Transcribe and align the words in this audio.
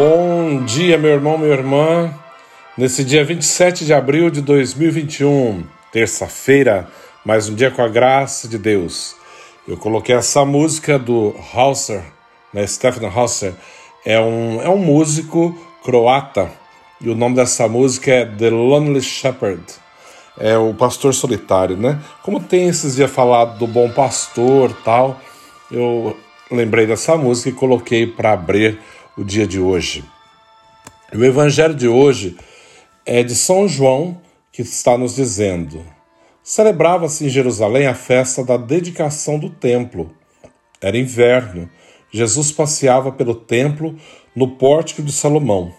Bom 0.00 0.64
dia, 0.64 0.96
meu 0.96 1.10
irmão, 1.10 1.36
minha 1.36 1.52
irmã. 1.52 2.14
Nesse 2.76 3.02
dia 3.02 3.24
27 3.24 3.84
de 3.84 3.92
abril 3.92 4.30
de 4.30 4.40
2021, 4.40 5.64
terça-feira, 5.90 6.88
mais 7.24 7.48
um 7.48 7.54
dia 7.56 7.68
com 7.68 7.82
a 7.82 7.88
graça 7.88 8.46
de 8.46 8.58
Deus. 8.58 9.16
Eu 9.66 9.76
coloquei 9.76 10.14
essa 10.14 10.44
música 10.44 11.00
do 11.00 11.34
Hauser, 11.52 12.04
né, 12.54 12.64
Stefan 12.64 13.08
Hauser, 13.08 13.54
é 14.06 14.20
um, 14.20 14.62
é 14.62 14.68
um 14.68 14.78
músico 14.78 15.58
croata 15.82 16.48
e 17.00 17.10
o 17.10 17.16
nome 17.16 17.34
dessa 17.34 17.66
música 17.66 18.12
é 18.12 18.24
The 18.24 18.50
Lonely 18.50 19.02
Shepherd. 19.02 19.64
É 20.38 20.56
o 20.56 20.72
pastor 20.74 21.12
solitário, 21.12 21.76
né? 21.76 21.98
Como 22.22 22.38
tem 22.38 22.68
esses 22.68 22.94
dias 22.94 23.10
falado 23.10 23.58
do 23.58 23.66
bom 23.66 23.90
pastor 23.90 24.72
tal, 24.84 25.20
eu 25.72 26.16
lembrei 26.52 26.86
dessa 26.86 27.16
música 27.16 27.48
e 27.48 27.52
coloquei 27.52 28.06
para 28.06 28.32
abrir 28.32 28.78
o 29.18 29.24
dia 29.24 29.48
de 29.48 29.58
hoje. 29.58 30.04
O 31.12 31.24
evangelho 31.24 31.74
de 31.74 31.88
hoje 31.88 32.36
é 33.04 33.24
de 33.24 33.34
São 33.34 33.66
João, 33.66 34.22
que 34.52 34.62
está 34.62 34.96
nos 34.96 35.16
dizendo: 35.16 35.84
Celebrava-se 36.40 37.26
em 37.26 37.28
Jerusalém 37.28 37.88
a 37.88 37.94
festa 37.94 38.44
da 38.44 38.56
dedicação 38.56 39.36
do 39.36 39.50
templo. 39.50 40.14
Era 40.80 40.96
inverno. 40.96 41.68
Jesus 42.12 42.52
passeava 42.52 43.10
pelo 43.10 43.34
templo 43.34 43.96
no 44.36 44.52
pórtico 44.52 45.02
de 45.02 45.10
Salomão. 45.10 45.74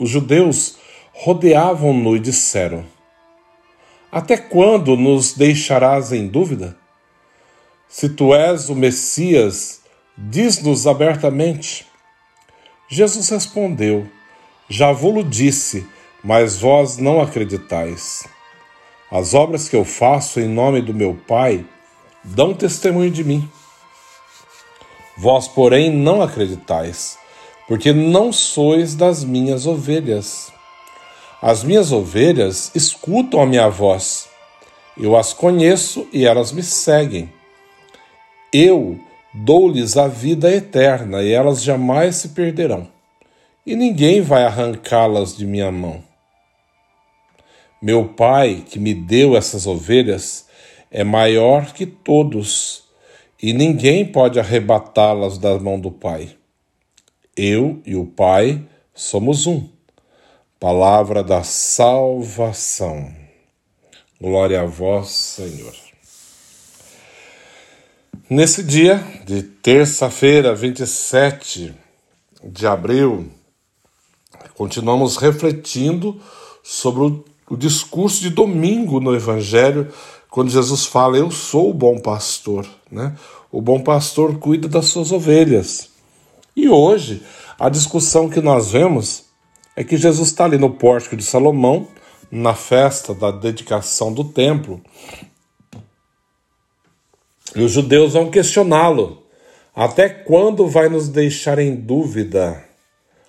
Os 0.00 0.10
judeus 0.10 0.76
rodeavam-no 1.12 2.16
e 2.16 2.18
disseram: 2.18 2.84
Até 4.10 4.36
quando 4.36 4.96
nos 4.96 5.32
deixarás 5.32 6.12
em 6.12 6.26
dúvida? 6.26 6.76
Se 7.88 8.08
tu 8.08 8.34
és 8.34 8.68
o 8.68 8.74
Messias, 8.74 9.80
diz-nos 10.18 10.88
abertamente. 10.88 11.89
Jesus 12.90 13.28
respondeu: 13.28 14.08
Já 14.68 14.90
vou-lo 14.90 15.22
disse, 15.22 15.86
mas 16.24 16.58
vós 16.58 16.98
não 16.98 17.20
acreditais. 17.20 18.26
As 19.08 19.32
obras 19.32 19.68
que 19.68 19.76
eu 19.76 19.84
faço 19.84 20.40
em 20.40 20.48
nome 20.48 20.82
do 20.82 20.92
meu 20.92 21.14
Pai 21.26 21.64
dão 22.24 22.52
testemunho 22.52 23.10
de 23.10 23.22
mim. 23.22 23.48
Vós, 25.16 25.46
porém, 25.46 25.88
não 25.90 26.20
acreditais, 26.20 27.16
porque 27.68 27.92
não 27.92 28.32
sois 28.32 28.96
das 28.96 29.22
minhas 29.22 29.66
ovelhas. 29.66 30.52
As 31.40 31.62
minhas 31.62 31.92
ovelhas 31.92 32.72
escutam 32.74 33.40
a 33.40 33.46
minha 33.46 33.68
voz. 33.68 34.28
Eu 34.98 35.16
as 35.16 35.32
conheço 35.32 36.08
e 36.12 36.26
elas 36.26 36.50
me 36.50 36.62
seguem. 36.62 37.32
Eu 38.52 38.98
Dou-lhes 39.32 39.96
a 39.96 40.08
vida 40.08 40.52
eterna 40.52 41.22
e 41.22 41.30
elas 41.30 41.62
jamais 41.62 42.16
se 42.16 42.30
perderão, 42.30 42.88
e 43.64 43.76
ninguém 43.76 44.20
vai 44.20 44.44
arrancá-las 44.44 45.36
de 45.36 45.46
minha 45.46 45.70
mão. 45.70 46.02
Meu 47.80 48.08
Pai, 48.08 48.64
que 48.68 48.78
me 48.78 48.92
deu 48.92 49.36
essas 49.36 49.66
ovelhas, 49.66 50.46
é 50.90 51.04
maior 51.04 51.72
que 51.72 51.86
todos, 51.86 52.82
e 53.40 53.52
ninguém 53.52 54.04
pode 54.04 54.40
arrebatá-las 54.40 55.38
da 55.38 55.58
mão 55.58 55.78
do 55.78 55.90
Pai. 55.90 56.36
Eu 57.36 57.80
e 57.86 57.94
o 57.94 58.04
Pai 58.04 58.62
somos 58.92 59.46
um. 59.46 59.66
Palavra 60.58 61.22
da 61.22 61.42
salvação. 61.42 63.14
Glória 64.20 64.60
a 64.60 64.66
vós, 64.66 65.08
Senhor. 65.08 65.89
Nesse 68.30 68.62
dia 68.62 69.04
de 69.26 69.42
terça-feira, 69.42 70.54
27 70.54 71.74
de 72.44 72.64
abril, 72.64 73.28
continuamos 74.54 75.16
refletindo 75.16 76.16
sobre 76.62 77.24
o, 77.48 77.56
discurso 77.56 78.20
de 78.20 78.30
domingo 78.30 79.00
no 79.00 79.16
Evangelho, 79.16 79.92
quando 80.30 80.48
Jesus 80.48 80.86
fala: 80.86 81.16
Eu 81.16 81.28
sou 81.32 81.70
o 81.70 81.74
bom 81.74 81.98
pastor. 81.98 82.64
Né? 82.88 83.16
O 83.50 83.60
bom 83.60 83.80
pastor 83.80 84.38
cuida 84.38 84.68
das 84.68 84.84
suas 84.84 85.10
ovelhas. 85.10 85.90
E 86.54 86.68
hoje, 86.68 87.24
a 87.58 87.68
discussão 87.68 88.30
que 88.30 88.40
nós 88.40 88.70
vemos 88.70 89.24
é 89.74 89.82
que 89.82 89.96
Jesus 89.96 90.28
está 90.28 90.44
ali 90.44 90.56
no 90.56 90.70
pórtico 90.70 91.16
de 91.16 91.24
Salomão, 91.24 91.88
na 92.30 92.54
festa 92.54 93.12
da 93.12 93.32
dedicação 93.32 94.12
do 94.12 94.22
templo, 94.22 94.80
e 97.54 97.62
os 97.62 97.72
judeus 97.72 98.12
vão 98.12 98.30
questioná-lo: 98.30 99.22
Até 99.74 100.08
quando 100.08 100.66
vai 100.66 100.88
nos 100.88 101.08
deixar 101.08 101.58
em 101.58 101.74
dúvida? 101.74 102.64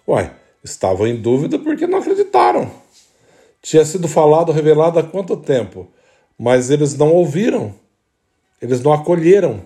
Uai, 0.07 0.31
estavam 0.63 1.07
em 1.07 1.15
dúvida 1.15 1.57
porque 1.57 1.87
não 1.87 1.99
acreditaram. 1.99 2.71
Tinha 3.61 3.85
sido 3.85 4.07
falado, 4.07 4.51
revelado 4.51 4.99
há 4.99 5.03
quanto 5.03 5.37
tempo? 5.37 5.87
Mas 6.37 6.69
eles 6.69 6.95
não 6.97 7.13
ouviram, 7.13 7.73
eles 8.61 8.81
não 8.81 8.91
acolheram. 8.91 9.61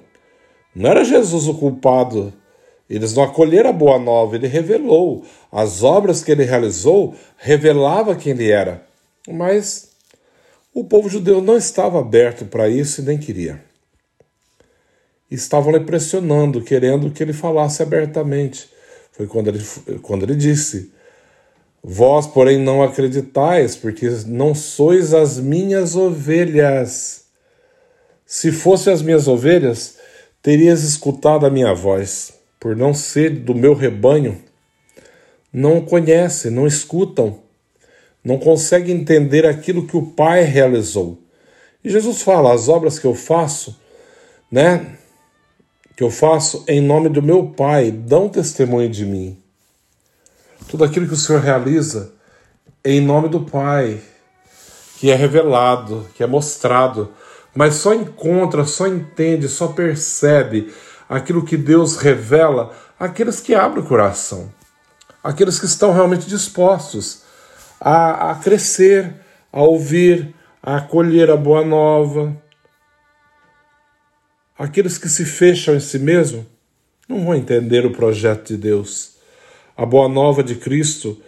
Não 0.76 0.90
era 0.90 1.06
Jesus 1.06 1.48
o 1.48 1.54
culpado. 1.54 2.34
Eles 2.88 3.16
não 3.16 3.24
acolheram 3.24 3.72
a 3.72 3.74
boa 3.74 3.98
nova, 3.98 4.36
ele 4.36 4.46
revelou. 4.46 5.24
As 5.52 5.82
obras 5.82 6.24
que 6.24 6.32
ele 6.32 6.44
realizou 6.44 7.16
revelava 7.38 8.16
quem 8.16 8.34
ele 8.34 8.52
era. 8.52 8.86
Mas 9.28 9.90
o 10.74 10.84
povo 10.84 11.10
judeu 11.10 11.42
não 11.42 11.58
estava 11.58 12.00
aberto 12.00 12.46
para 12.46 12.70
isso 12.70 13.02
e 13.02 13.06
nem 13.06 13.18
queria 13.18 13.65
estavam 15.36 15.72
lhe 15.72 15.80
pressionando, 15.80 16.62
querendo 16.62 17.12
que 17.12 17.22
ele 17.22 17.34
falasse 17.34 17.84
abertamente. 17.84 18.70
Foi 19.12 19.28
quando 19.28 19.48
ele, 19.48 19.64
quando 20.02 20.24
ele 20.24 20.36
disse: 20.36 20.92
Vós, 21.84 22.26
porém, 22.26 22.58
não 22.58 22.82
acreditais, 22.82 23.76
porque 23.76 24.10
não 24.26 24.56
sois 24.56 25.14
as 25.14 25.40
minhas 25.40 25.96
ovelhas. 25.96 27.26
Se 28.26 28.52
fossem 28.52 28.92
as 28.92 29.04
minhas 29.04 29.28
ovelhas, 29.28 29.98
terias 30.42 30.84
escutado 30.84 31.46
a 31.46 31.50
minha 31.50 31.76
voz. 31.76 32.34
Por 32.60 32.76
não 32.76 32.94
ser 32.94 33.30
do 33.30 33.54
meu 33.54 33.76
rebanho, 33.76 34.42
não 35.54 35.80
conhecem, 35.80 36.50
não 36.50 36.66
escutam, 36.66 37.40
não 38.24 38.40
conseguem 38.40 38.96
entender 38.96 39.46
aquilo 39.46 39.86
que 39.86 39.96
o 39.96 40.08
Pai 40.08 40.44
realizou. 40.44 41.20
E 41.84 41.90
Jesus 41.90 42.24
fala: 42.24 42.52
as 42.52 42.68
obras 42.68 42.98
que 42.98 43.06
eu 43.06 43.14
faço, 43.14 43.80
né? 44.52 44.98
Que 45.96 46.04
eu 46.04 46.12
faço 46.12 46.64
em 46.68 46.82
nome 46.82 47.08
do 47.08 47.22
meu 47.22 47.48
Pai 47.48 47.90
dão 47.90 48.28
testemunho 48.28 48.90
de 48.90 49.06
mim. 49.06 49.42
Tudo 50.68 50.84
aquilo 50.84 51.08
que 51.08 51.14
o 51.14 51.18
Senhor 51.18 51.42
realiza 51.42 52.14
em 52.84 53.00
nome 53.00 53.30
do 53.30 53.42
Pai, 53.42 54.02
que 54.98 55.10
é 55.10 55.16
revelado, 55.16 56.06
que 56.16 56.24
é 56.24 56.28
mostrado, 56.28 57.14
mas 57.56 57.76
só 57.76 57.94
encontra, 57.94 58.66
só 58.66 58.86
entende, 58.88 59.48
só 59.48 59.70
percebe 59.70 60.74
aquilo 61.08 61.46
que 61.46 61.56
Deus 61.56 61.96
revela 61.98 62.76
aqueles 63.00 63.40
que 63.40 63.56
abrem 63.56 63.84
o 63.84 63.88
coração, 63.88 64.52
aqueles 65.24 65.60
que 65.60 65.66
estão 65.66 65.94
realmente 65.94 66.28
dispostos 66.28 67.22
a, 67.80 68.32
a 68.32 68.36
crescer, 68.36 69.16
a 69.52 69.62
ouvir, 69.62 70.36
a 70.62 70.78
acolher 70.78 71.30
a 71.30 71.38
boa 71.38 71.64
nova 71.64 72.36
Aqueles 74.58 74.98
que 74.98 75.10
se 75.10 75.26
fecham 75.26 75.76
em 75.76 75.82
si 75.82 76.00
mesmo 76.00 76.46
não 77.10 77.26
vão 77.26 77.36
entender 77.36 77.86
o 77.86 77.92
projeto 77.92 78.48
de 78.48 78.58
Deus. 78.58 79.16
A 79.76 79.86
boa 79.86 80.08
nova 80.08 80.42
de 80.42 80.56
Cristo 80.56 81.20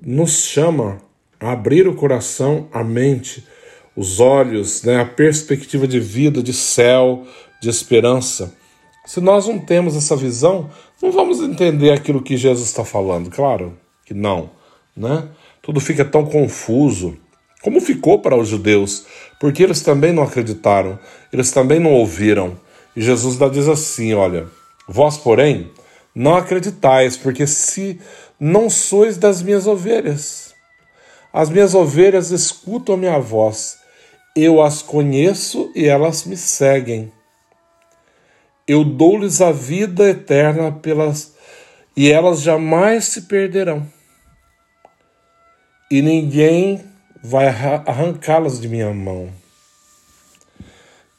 nos 0.00 0.44
chama 0.44 0.98
a 1.38 1.52
abrir 1.52 1.86
o 1.86 1.94
coração, 1.94 2.68
a 2.72 2.82
mente, 2.82 3.46
os 3.94 4.20
olhos, 4.20 4.82
né, 4.84 5.00
a 5.00 5.04
perspectiva 5.04 5.86
de 5.86 6.00
vida, 6.00 6.42
de 6.42 6.54
céu, 6.54 7.26
de 7.60 7.68
esperança. 7.68 8.56
Se 9.04 9.20
nós 9.20 9.46
não 9.46 9.58
temos 9.58 9.94
essa 9.94 10.16
visão, 10.16 10.70
não 11.02 11.12
vamos 11.12 11.40
entender 11.40 11.90
aquilo 11.90 12.22
que 12.22 12.36
Jesus 12.38 12.68
está 12.68 12.84
falando. 12.84 13.28
Claro 13.30 13.76
que 14.06 14.14
não, 14.14 14.50
né? 14.96 15.28
Tudo 15.60 15.78
fica 15.78 16.04
tão 16.04 16.24
confuso, 16.24 17.18
como 17.62 17.80
ficou 17.80 18.18
para 18.18 18.36
os 18.36 18.48
judeus, 18.48 19.06
porque 19.38 19.62
eles 19.62 19.80
também 19.80 20.12
não 20.12 20.24
acreditaram, 20.24 20.98
eles 21.32 21.50
também 21.50 21.78
não 21.78 21.92
ouviram. 21.92 22.58
E 22.94 23.00
Jesus 23.00 23.38
diz 23.52 23.68
assim: 23.68 24.12
Olha, 24.14 24.46
vós, 24.88 25.16
porém, 25.16 25.70
não 26.14 26.36
acreditais, 26.36 27.16
porque 27.16 27.46
se 27.46 28.00
não 28.38 28.68
sois 28.68 29.16
das 29.16 29.40
minhas 29.40 29.66
ovelhas, 29.66 30.54
as 31.32 31.48
minhas 31.48 31.74
ovelhas 31.74 32.30
escutam 32.30 32.96
a 32.96 32.98
minha 32.98 33.18
voz, 33.18 33.78
eu 34.36 34.60
as 34.60 34.82
conheço 34.82 35.70
e 35.74 35.86
elas 35.86 36.24
me 36.24 36.36
seguem. 36.36 37.12
Eu 38.66 38.84
dou-lhes 38.84 39.40
a 39.40 39.52
vida 39.52 40.08
eterna 40.08 40.72
pelas 40.72 41.34
e 41.96 42.10
elas 42.10 42.40
jamais 42.40 43.06
se 43.06 43.22
perderão. 43.22 43.86
E 45.90 46.00
ninguém 46.00 46.91
vai 47.22 47.46
arrancá-las 47.46 48.60
de 48.60 48.68
minha 48.68 48.92
mão. 48.92 49.30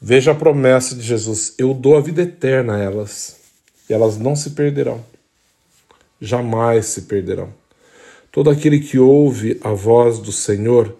Veja 0.00 0.32
a 0.32 0.34
promessa 0.34 0.94
de 0.94 1.02
Jesus: 1.02 1.54
eu 1.58 1.72
dou 1.72 1.96
a 1.96 2.00
vida 2.00 2.22
eterna 2.22 2.76
a 2.76 2.78
elas, 2.78 3.36
e 3.88 3.92
elas 3.94 4.18
não 4.18 4.36
se 4.36 4.50
perderão. 4.50 5.02
jamais 6.20 6.86
se 6.86 7.02
perderão. 7.02 7.52
Todo 8.30 8.50
aquele 8.50 8.80
que 8.80 8.98
ouve 8.98 9.58
a 9.62 9.70
voz 9.70 10.18
do 10.18 10.32
Senhor, 10.32 10.96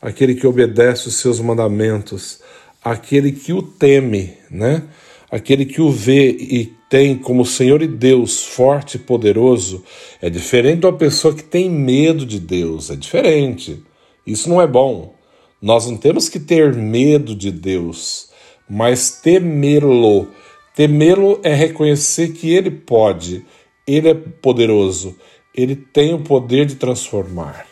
aquele 0.00 0.34
que 0.34 0.46
obedece 0.46 1.08
os 1.08 1.16
seus 1.16 1.40
mandamentos, 1.40 2.40
aquele 2.82 3.32
que 3.32 3.52
o 3.52 3.62
teme, 3.62 4.34
né? 4.50 4.82
Aquele 5.30 5.66
que 5.66 5.80
o 5.80 5.90
vê 5.90 6.30
e 6.30 6.72
tem 6.88 7.18
como 7.18 7.44
Senhor 7.44 7.82
e 7.82 7.88
Deus 7.88 8.44
forte 8.44 8.94
e 8.94 9.00
poderoso, 9.00 9.84
é 10.22 10.30
diferente 10.30 10.86
uma 10.86 10.92
pessoa 10.92 11.34
que 11.34 11.42
tem 11.42 11.68
medo 11.68 12.24
de 12.24 12.38
Deus, 12.38 12.90
é 12.90 12.96
diferente. 12.96 13.82
Isso 14.26 14.48
não 14.48 14.60
é 14.60 14.66
bom. 14.66 15.14
Nós 15.60 15.86
não 15.86 15.96
temos 15.96 16.28
que 16.28 16.38
ter 16.38 16.74
medo 16.74 17.34
de 17.34 17.50
Deus, 17.50 18.30
mas 18.68 19.10
temê-lo. 19.10 20.28
Temê-lo 20.74 21.40
é 21.42 21.54
reconhecer 21.54 22.32
que 22.32 22.52
ele 22.52 22.70
pode, 22.70 23.46
ele 23.86 24.08
é 24.08 24.14
poderoso, 24.14 25.16
ele 25.54 25.74
tem 25.74 26.12
o 26.12 26.22
poder 26.22 26.66
de 26.66 26.74
transformar. 26.74 27.66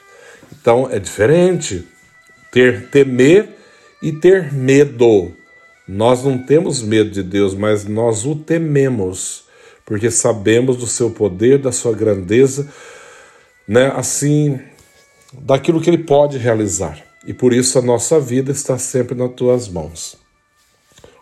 Então 0.53 0.89
é 0.91 0.99
diferente 0.99 1.85
ter 2.51 2.89
temer 2.89 3.49
e 4.03 4.13
ter 4.13 4.53
medo. 4.53 5.33
Nós 5.87 6.25
não 6.25 6.39
temos 6.39 6.83
medo 6.83 7.11
de 7.11 7.23
Deus, 7.23 7.55
mas 7.55 7.85
nós 7.85 8.25
o 8.25 8.35
tememos, 8.35 9.45
porque 9.85 10.11
sabemos 10.11 10.79
do 10.79 10.87
seu 10.87 11.11
poder, 11.11 11.59
da 11.59 11.73
sua 11.73 11.93
grandeza, 11.93 12.73
né? 13.69 13.93
Assim, 13.95 14.59
daquilo 15.41 15.81
que 15.81 15.91
ele 15.91 15.99
pode 15.99 16.39
realizar. 16.39 17.03
E 17.27 17.33
por 17.33 17.53
isso 17.53 17.79
a 17.79 17.83
nossa 17.83 18.21
vida 18.21 18.53
está 18.53 18.79
sempre 18.79 19.15
nas 19.15 19.33
tuas 19.35 19.69
mãos. 19.69 20.17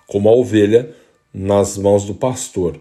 Como 0.06 0.28
a 0.28 0.32
ovelha 0.32 0.94
nas 1.32 1.78
mãos 1.78 2.04
do 2.04 2.14
pastor, 2.14 2.78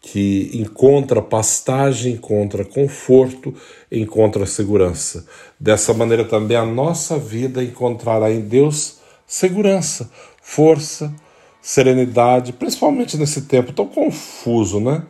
que 0.00 0.50
encontra 0.54 1.20
pastagem, 1.20 2.12
encontra 2.12 2.64
conforto, 2.64 3.54
encontra 3.90 4.46
segurança. 4.46 5.26
Dessa 5.58 5.92
maneira 5.92 6.24
também 6.24 6.56
a 6.56 6.64
nossa 6.64 7.18
vida 7.18 7.62
encontrará 7.62 8.30
em 8.30 8.40
Deus 8.40 8.98
segurança, 9.26 10.10
força, 10.40 11.12
serenidade, 11.60 12.52
principalmente 12.52 13.16
nesse 13.16 13.42
tempo 13.42 13.72
tão 13.72 13.86
confuso, 13.86 14.80
né? 14.80 15.02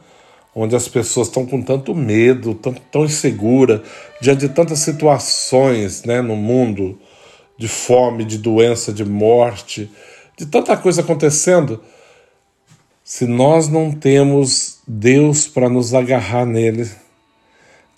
Onde 0.60 0.74
as 0.74 0.88
pessoas 0.88 1.28
estão 1.28 1.46
com 1.46 1.62
tanto 1.62 1.94
medo, 1.94 2.52
tão, 2.52 2.74
tão 2.74 3.04
insegura, 3.04 3.80
diante 4.20 4.40
de 4.40 4.48
tantas 4.48 4.80
situações 4.80 6.02
né, 6.02 6.20
no 6.20 6.34
mundo, 6.34 6.98
de 7.56 7.68
fome, 7.68 8.24
de 8.24 8.38
doença, 8.38 8.92
de 8.92 9.04
morte, 9.04 9.88
de 10.36 10.46
tanta 10.46 10.76
coisa 10.76 11.00
acontecendo. 11.00 11.80
Se 13.04 13.24
nós 13.24 13.68
não 13.68 13.92
temos 13.92 14.80
Deus 14.84 15.46
para 15.46 15.68
nos 15.68 15.94
agarrar 15.94 16.44
nele, 16.44 16.90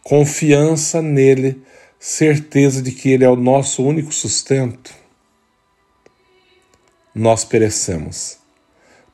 confiança 0.02 1.00
nele, 1.00 1.62
certeza 1.98 2.82
de 2.82 2.92
que 2.92 3.08
Ele 3.08 3.24
é 3.24 3.30
o 3.30 3.36
nosso 3.36 3.82
único 3.82 4.12
sustento, 4.12 4.92
nós 7.14 7.42
perecemos. 7.42 8.36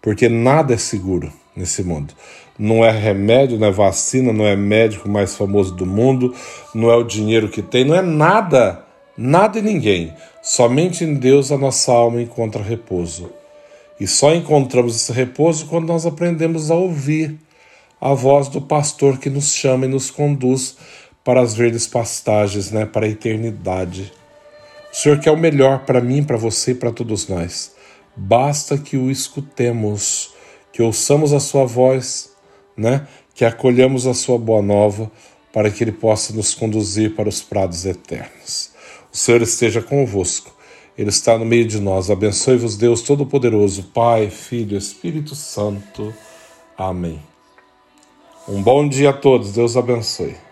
Porque 0.02 0.28
nada 0.28 0.75
é 0.75 0.78
seguro 0.78 1.32
nesse 1.56 1.82
mundo. 1.82 2.14
Não 2.58 2.85
é 2.85 2.91
remédio, 2.91 3.58
não 3.58 3.69
é 3.69 3.70
vacina, 3.70 4.32
não 4.32 4.47
é 4.47 4.55
médico 4.55 5.08
mais 5.08 5.35
famoso 5.35 5.75
do 5.75 5.87
mundo, 5.87 6.35
não 6.75 6.91
é 6.91 6.97
o 6.97 7.05
dinheiro 7.05 7.49
que 7.49 7.62
tem, 7.62 7.85
não 7.85 7.94
é 7.94 8.03
nada, 8.03 8.85
nada 9.17 9.58
e 9.58 9.62
ninguém. 9.62 10.12
Somente 10.43 11.05
em 11.05 11.14
Deus 11.14 11.50
a 11.50 11.58
nossa 11.58 11.93
alma 11.93 12.20
encontra 12.20 12.62
repouso. 12.62 13.31
E 13.99 14.06
só 14.06 14.35
encontramos 14.35 14.94
esse 14.94 15.12
repouso 15.12 15.67
quando 15.67 15.87
nós 15.87 16.05
aprendemos 16.05 16.70
a 16.70 16.75
ouvir 16.75 17.38
a 18.00 18.12
voz 18.12 18.49
do 18.49 18.61
pastor 18.61 19.19
que 19.19 19.31
nos 19.31 19.55
chama 19.55 19.87
e 19.87 19.88
nos 19.88 20.11
conduz 20.11 20.76
para 21.25 21.41
as 21.41 21.55
verdes 21.55 21.87
pastagens, 21.87 22.71
né, 22.71 22.87
para 22.87 23.07
a 23.07 23.09
eternidade. 23.09 24.12
O 24.92 24.97
Senhor 24.97 25.19
quer 25.19 25.30
o 25.30 25.37
melhor 25.37 25.80
para 25.85 26.00
mim, 26.00 26.23
para 26.23 26.37
você 26.37 26.71
e 26.71 26.75
para 26.75 26.92
todos 26.92 27.26
nós. 27.28 27.75
Basta 28.14 28.78
que 28.78 28.97
o 28.97 29.11
escutemos, 29.11 30.33
que 30.76 30.83
ouçamos 30.83 31.33
a 31.33 31.40
sua 31.40 31.64
voz, 31.64 32.33
né? 32.76 33.09
que 33.35 33.47
acolhamos 33.47 34.06
a 34.06 34.12
sua 34.12 34.37
boa 34.37 34.61
nova, 34.61 35.11
para 35.50 35.71
que 35.71 35.83
ele 35.83 35.92
possa 35.92 36.35
nos 36.35 36.54
conduzir 36.54 37.14
para 37.14 37.30
os 37.30 37.40
prados 37.40 37.87
eternos. 37.87 38.73
O 39.11 39.16
Senhor 39.16 39.40
esteja 39.40 39.80
convosco. 39.80 40.54
Ele 40.97 41.09
está 41.09 41.38
no 41.38 41.47
meio 41.47 41.66
de 41.66 41.80
nós. 41.80 42.11
Abençoe-vos, 42.11 42.76
Deus 42.76 43.00
Todo-Poderoso, 43.00 43.85
Pai, 43.85 44.28
Filho, 44.28 44.76
Espírito 44.76 45.35
Santo. 45.35 46.14
Amém. 46.76 47.23
Um 48.47 48.62
bom 48.62 48.87
dia 48.87 49.11
a 49.11 49.14
todos. 49.14 49.52
Deus 49.52 49.78
abençoe. 49.78 50.46